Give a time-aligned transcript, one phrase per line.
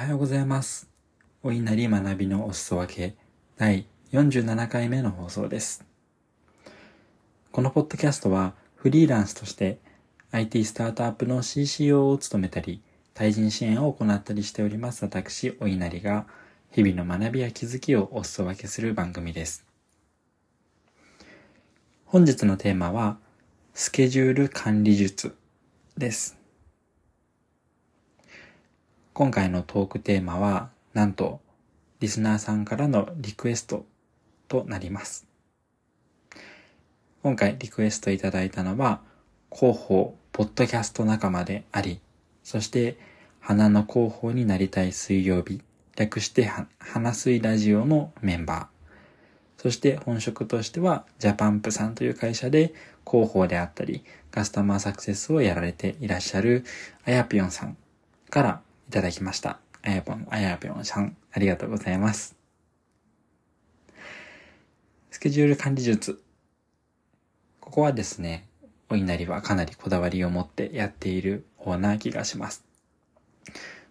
[0.00, 0.88] はようございます。
[1.42, 3.16] お稲荷学びのお裾分け
[3.58, 5.84] 第47回目の放送です。
[7.52, 9.78] このポッドキャストはフリーランスとして
[10.32, 12.80] IT スタートアップの CCO を務めたり、
[13.12, 16.24] 対人支援を行ったりしております私、お稲荷が
[16.70, 19.66] 日々の学びや気づきをお裾分けする番組です。
[22.06, 23.18] 本日のテーマは、
[23.74, 25.36] スケジュール管理術
[25.98, 26.39] です。
[29.20, 31.42] 今回のトークテーマは、なんと、
[32.00, 33.84] リスナーさんからのリクエスト
[34.48, 35.26] となります。
[37.22, 39.02] 今回リクエストいただいたのは、
[39.54, 42.00] 広報、ポッドキャスト仲間であり、
[42.42, 42.96] そして、
[43.40, 45.60] 花の広報になりたい水曜日、
[45.96, 52.72] 略して、花水ラジオのメンバー、そして本職としては、ジャパンプさんという会社で
[53.06, 56.64] 広報であったり、カスタマーサクセスをやられていらっしゃる、
[57.04, 57.76] あやぴょんさん
[58.30, 59.60] からいただきました。
[59.82, 62.34] あやぽん、あやぴょんさん、ありがとうございます。
[65.12, 66.20] スケジュール管理術。
[67.60, 68.48] ここはですね、
[68.88, 72.64] お稲荷はかなりこだわりを持ってやっている方な気がします。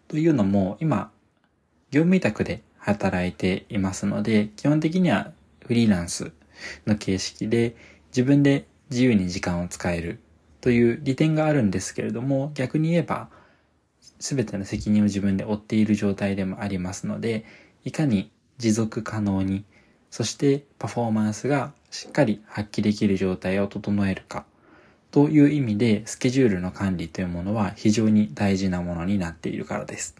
[0.09, 1.13] というのも、今、
[1.91, 5.31] 業務委託で働いていますので、基本的には
[5.65, 6.33] フリーランス
[6.85, 7.77] の形式で
[8.07, 10.19] 自分で自由に時間を使える
[10.59, 13.29] という利点があるんですけれども、逆に言えば、
[14.19, 17.45] すべての責任を自分で負っている状態でもありますので、
[17.85, 19.63] いかに持続可能に、
[20.11, 24.45] そしてパフォーマンスがしっかり発揮できる状態を整えるか、
[25.11, 30.15] という意味でスケジュールの管理というものは非常に大事なものになっているからです。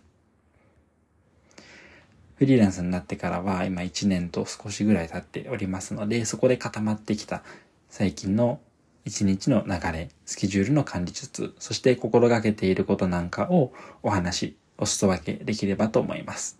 [2.38, 7.44] フリーランスになってからは今1年と少しぐらい経っておりますので、そこで固まってきた
[7.90, 8.62] 最近の
[9.10, 16.60] 一日の流れ、スケジュールの管理術、そして心がけていることなんかをお話、お裾分けできればと思います。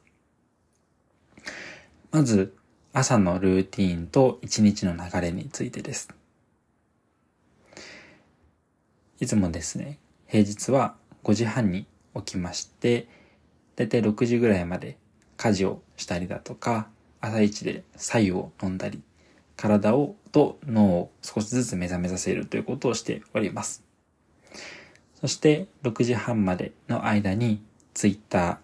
[2.10, 2.56] まず、
[2.92, 6.10] 朝のルーティーンと一日の流れについてです。
[9.20, 11.86] いつもですね、平日は5時半に
[12.16, 13.08] 起きまして、
[13.76, 14.98] だいたい6時ぐらいまで
[15.38, 16.90] 家事をしたりだとか、
[17.22, 19.04] 朝一で白湯を飲んだり、
[19.56, 23.84] 体をと脳を少しずつ目覚めさせるということをしております。
[25.20, 27.62] そして6時半までの間に
[27.94, 28.60] Twitter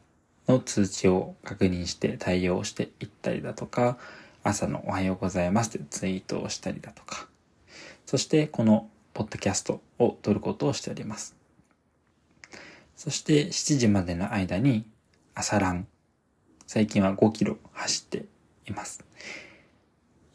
[0.48, 3.98] の通知を確認して対応していったりだとか、
[4.44, 7.28] 朝のおはようございますというツイートをしたりだとか、
[8.06, 11.36] そしてこのポッドキャストを撮ることをしております。
[12.96, 14.86] そして7時までの間に
[15.34, 15.88] 朝ラン、
[16.68, 18.26] 最近は5キロ走って
[18.68, 19.03] います。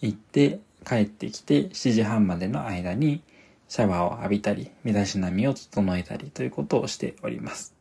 [0.01, 3.23] 行って帰ってきて7時半までの間に
[3.69, 7.75] シャワーを浴びたり、身だしなみを整えたりということをしております。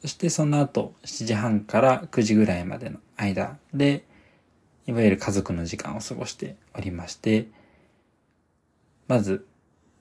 [0.00, 4.04] そしてその後7時半から9時ぐらいまでの間で、
[4.86, 7.48] いわゆる家族の時間を過ごしておりまして、
[9.06, 9.46] まず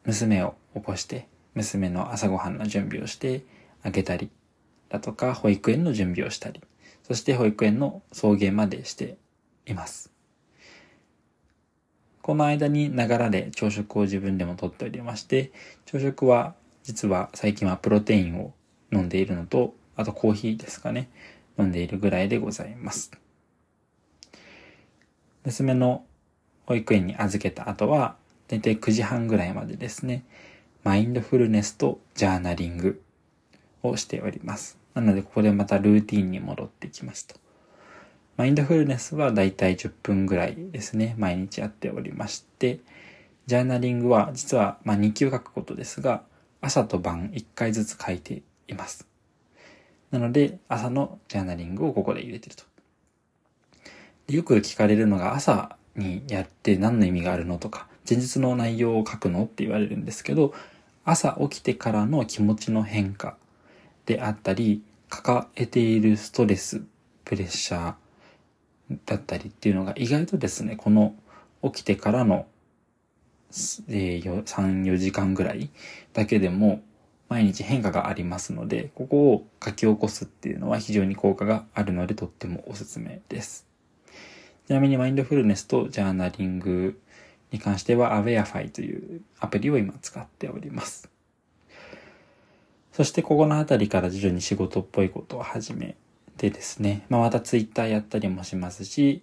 [0.05, 3.43] 娘を起こして、娘の朝ごはんの準備をして
[3.83, 4.29] あげたり
[4.87, 6.61] だとか、保育園の準備をしたり、
[7.03, 9.17] そして保育園の送迎までして
[9.65, 10.09] います。
[12.21, 15.51] この間にながらで朝食を自分でもとっておりまして、
[15.85, 18.53] 朝食は実は最近はプロテインを
[18.91, 21.09] 飲んでいるのと、あとコーヒーですかね、
[21.57, 23.11] 飲んでいるぐらいでございます。
[25.43, 26.03] 娘の
[26.65, 28.15] 保育園に預けた後は、
[28.47, 30.23] だいたい9時半ぐらいまでですね、
[30.83, 33.01] マインドフルネスとジャーナリング
[33.83, 34.77] をしております。
[34.93, 37.35] なので、ここでまたルーティンに戻ってきますと。
[38.39, 42.79] マインドフルネスはだいたい10分ぐらいですね、毎日やっておりまして、
[43.47, 46.23] ジャーナリングは実はまあ日記を書くことですが、
[46.61, 49.05] 朝と晩1回ずつ書いています。
[50.11, 52.63] なので、朝のジャーナリングをここで入れてると。
[54.27, 60.53] でよく聞かれるのが朝にやって何の意味があるのとか、前日の内容を書くのって言われるんですけど、
[61.03, 63.35] 朝起きてからの気持ちの変化
[64.05, 66.83] であったり、抱えているストレス、
[67.25, 67.93] プレッシャー
[69.05, 71.15] だったりっていうのが意外とですね、この
[71.63, 72.47] 起きてからの、
[73.51, 75.69] 3、4時間ぐらい
[76.13, 76.81] だけでも
[77.29, 83.65] 毎日変化がありますので、ここを書き起こすっていうのは非常に効果があるのでとってもおすすめです。
[84.67, 86.99] ちなみにマインドフルネスとジャーナリング
[87.51, 91.09] に関しては Awareify というアプリを今使っております。
[92.91, 95.95] そしてここのあたりから徐々に仕事っぽいことを始め
[96.39, 99.21] てですね、まあ、またツイッターやったりもしますし、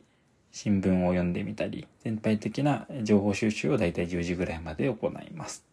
[0.53, 5.65] 新聞を読んでみたり、全体的な情報収集をだいたい10時ぐらいまで行います。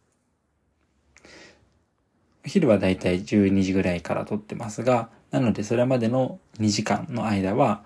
[2.45, 7.83] お昼はだいたい12時ぐらいから撮ってますが、なのでそれまでの2時間の間は、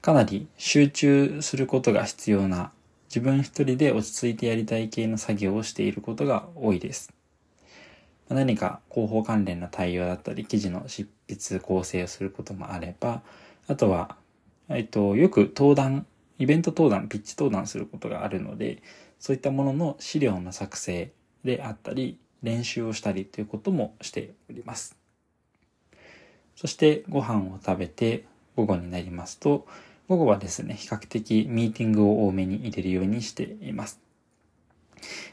[0.00, 2.72] かなり集中することが必要な、
[3.08, 7.12] 自分一人で落ち着いてやりたい系の作業をしていることが多いです。
[8.30, 13.22] 何か広報関連の対応だったり、記事の執筆構成をすることもあれば、
[13.66, 14.16] あとは、
[14.68, 16.06] えっと、よく登壇、
[16.38, 18.82] イベント登壇、ピッチ登壇することがあるので、
[19.18, 21.12] そういったものの資料の作成
[21.44, 24.96] であったり、練習をしたりということもしております。
[26.56, 28.24] そしてご飯を食べて
[28.56, 29.66] 午後になりますと、
[30.08, 34.00] 午後はですね、比較的ミーティングを多めに入れるようにしています。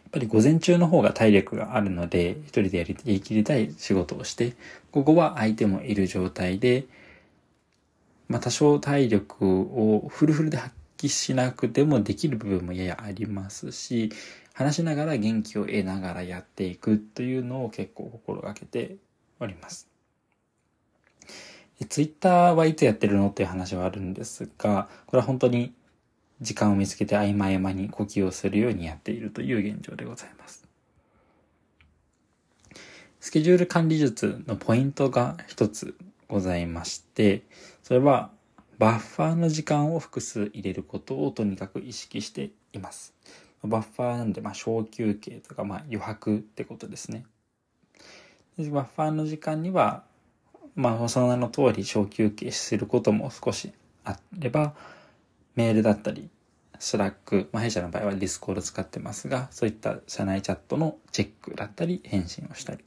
[0.07, 4.53] やっぱり午前中の方が体力があるので、一人でやりやりきりたい仕事をして、
[4.93, 6.85] 午後は相手もいる状態で、
[8.29, 14.09] まあ多少体力をフルフルで発揮しなくてもできる部分もややありますし、
[14.53, 18.95] 話しながら元気を得ながらやっていくというのを結構心がけて
[19.41, 19.89] おります。
[21.89, 25.73] ツイッターはいつやってるのっていう話はあるんですが、これは本当に
[26.41, 30.67] 時間を見つけて合間合間に呼吸をするようにやっているという現状でございます。
[33.19, 35.95] スケジュール管理術のポイントが一つ
[36.29, 37.43] ございまして、
[37.83, 38.31] それは
[38.77, 43.13] バッファーの時間を複数入れることをとにかく意識しています。
[43.63, 47.25] バッファーなんで、まあ、小休憩とか、まあ、余白ってことですね。
[48.57, 50.03] バッファーの時間には、
[50.75, 53.71] まあ、その名の通り小休憩することも少し
[54.03, 54.75] あれば、
[55.57, 56.29] メールだったり、
[56.79, 62.85] スラック、まあ、弊社の場合はディスコード使ってますが、そういった社内チャットのチェックだったり、返信をしたり、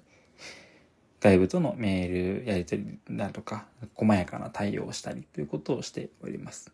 [1.20, 6.72] 外部とのメールやり取りだとか、細やかな対応をしたりということをしております。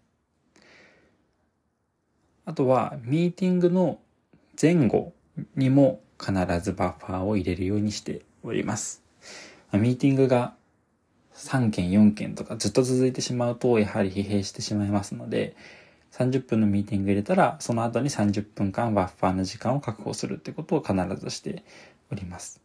[2.44, 3.98] あとは、ミーティングの
[4.60, 5.14] 前後
[5.56, 9.02] にも必ずバッファーを入れるようにしております。
[9.72, 10.54] ミーティングが
[11.36, 15.54] 3件4件とかずっと続いてしまうとやはり疲弊してしまいますので
[16.12, 21.64] 30分のミーティング入れたらその後に30分間バッファーの時間を確保するってことを必ずして
[22.10, 22.62] おります。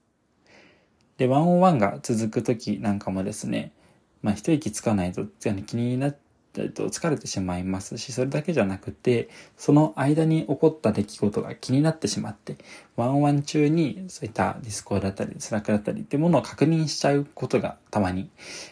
[1.17, 3.73] で、ワンオンワンが続く時なんかもですね、
[4.21, 6.17] まあ一息つかないと気になっ
[6.57, 12.57] えっと、疲れてしまいますし、それだけじゃなくて、その間に起こった出来事が気になってしまって、
[12.97, 18.29] ワンワン中にそういったディスコだったり、スラックだったりっていうものを確認しちゃうことがたまに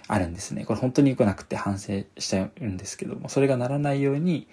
[0.08, 0.66] あるんですね。
[0.66, 4.48] これ本当に良くなくて反省しちゃうんですけども、それがならないように、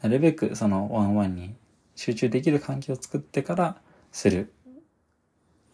[0.00, 1.54] なるべくそのワンワンに
[1.96, 3.76] 集中できる環境を作ってから
[4.12, 4.52] する。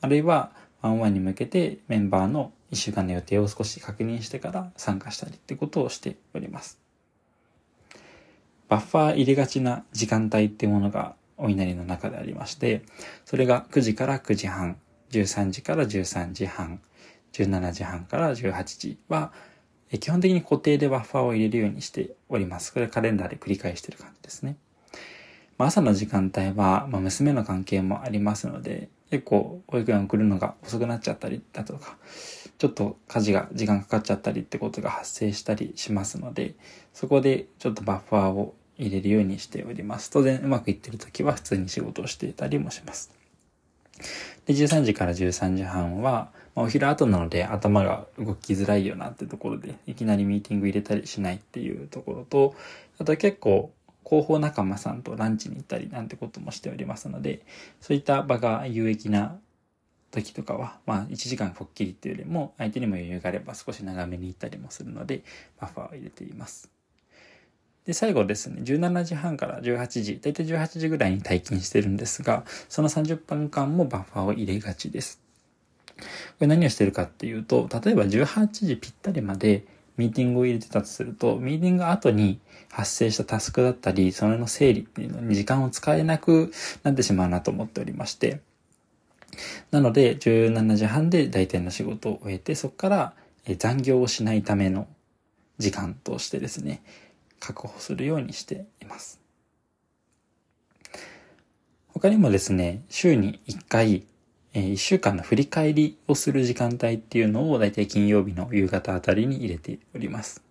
[0.01, 0.53] あるいは、
[0.83, 6.86] ワンワンに向けてメンバーの一週間の予定を少し確認してから参加したりってことをしております。
[8.69, 12.83] バッファー入れがちな時間帯っていうものがお稲荷の中でありまして、
[13.25, 14.77] それが9時から9時半、
[15.11, 16.81] 13時から13時半、
[17.33, 19.33] 17時半から18時は、
[20.01, 22.73] 基本的に固定でバッファーを入れるようにしております。
[22.73, 24.57] これカレンダーで繰り返してる感じですね。
[25.59, 31.97] まあ、朝の時間帯は、まあ、娘の関係もありますので、結構保育園送るのが遅くなっちゃったりだとか、
[32.59, 36.55] ちょっと家事が時間かかっちゃったりってことが発生したりしますので、
[36.95, 40.11] そこでちょっとバッファーを入れるようにしております。
[40.11, 43.13] 当然うまくいってる時は普通に仕事をしていたりもします。
[44.47, 52.55] で、13時から13時半は、まあ、お昼後なので頭が動きづらいよなってところで、いきなりミーティング入れたりしないっていうところと、
[52.99, 53.73] あと結構
[54.05, 57.41] 広報仲間さんとランチに行ったりなんてこともしておりますので、
[57.81, 59.37] そういった場が有益な
[60.23, 65.23] 時とかは、まあ1時間ぽっきりっていうよりも、相手にも余裕があれば少し長めに行ったりもするので、
[65.61, 66.71] バッファーを入れています。
[67.87, 75.23] で、最後ですね、17時半から18時、だいたい18時ぐらいに退勤してるんですが、その30分間もバッファーを入れがちです。
[75.97, 76.03] こ
[76.41, 79.65] れ何をしてるかっていうと、例えば18時ぴったりまで
[79.97, 88.41] ミーティングを入れてたとすると、ミーティング後に発生したタスクだったり、それの整理っていうのに時間を使えなくなってしまうなと思っておりまして、
[89.71, 93.15] なので、17時半で大体の仕事を終えて、そこから
[93.59, 94.89] 残業をしないための
[95.59, 96.83] 時間としてですね、
[97.39, 99.21] 確保するようにしています。
[101.89, 104.05] 他にもですね、週に1回、
[104.53, 110.43] え1週間の振り返りをする時間帯っていうのを大体金曜日の夕方あたりに入れております。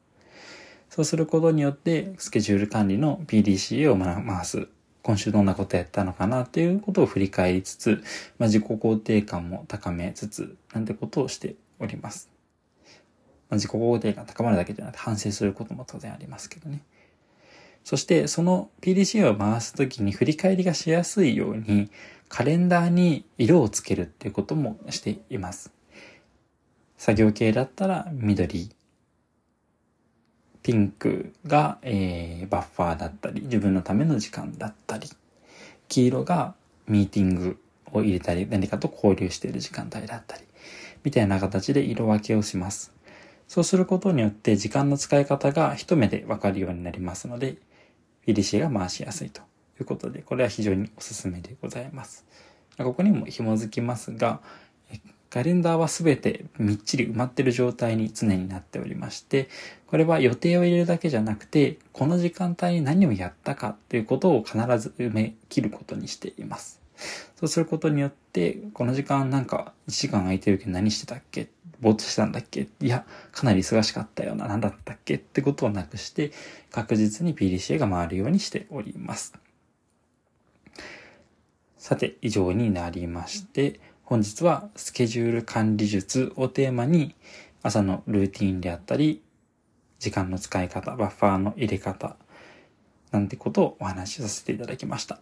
[0.89, 4.69] そうすることによってスケジュール管理の PDCA を回す
[5.05, 8.03] 今週どんなことやったのかなっていうことを振り返りつつ、
[8.39, 12.31] まあ、自己肯定感も高めつつ、なんてことをしております。
[13.47, 16.81] まあ、自己肯定感高まるだけじゃなくて反省することも当然ありますけどね。
[17.83, 21.91] そしてその PDCA を回すときに振り返りがしやすいように
[22.27, 25.71] カレンダーに色をつけるっていうこともしています。
[26.97, 28.71] 作業系だったら緑、
[30.65, 35.07] ピンクが、えー、バッファーだったり、自分のための時間だったり、
[35.89, 36.55] 黄色が
[36.87, 37.59] ミーティング
[37.91, 40.43] を入れたり、何かと交流している時間帯だったり、
[41.03, 42.91] みたいな形で色分けをします。
[43.47, 47.57] そうすることによって時間の使い方が一目でわかるようになりますので、
[48.21, 49.43] フィリシーが回しやすいと
[49.79, 52.25] いうことで、これは非常におすすめでございます。
[52.79, 54.41] ここにも紐づきますが、
[55.35, 59.49] カレンダーはすべてみっちり埋まってる状態に常になっておりまして、
[59.85, 66.79] これは予定を入れるだけじゃなくて、この時間帯に何をやったかということを必ず埋め切ることにしています。
[67.35, 71.49] そうすることによって、この時間なんか1時間空いてるけど何してたっけ？
[71.81, 72.69] ぼーっとしたんだっけ？
[72.79, 74.47] いや、かなり忙しかったような。
[74.47, 75.15] 何だったっけ？
[75.15, 76.31] ってことをなくして、
[76.71, 79.33] 確実に PDCA が回るようにしております。
[81.77, 87.15] さて、以上になりまして、本日はスケジュール管理術をテーマに、
[87.63, 89.23] 朝のルーティンであったり、
[89.97, 92.15] 時間の使い方、バッファーの入れ方、
[93.09, 95.19] なんてことをお話しさせていただきました。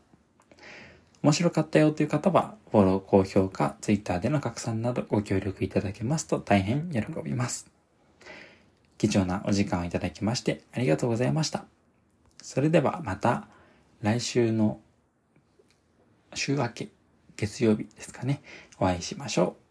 [1.21, 7.71] 面白かったよという方は、フォロー、高評価、Twitter での拡散などご協力いただけますと大変喜びます。
[8.97, 11.63] 貴重なお時間をいただきましてありがとうございました。
[12.41, 13.47] それではまた
[14.01, 14.81] 来週の
[16.33, 16.89] 週明け、
[17.35, 18.41] 月曜日ですかね、
[18.79, 19.62] お会いしましょう。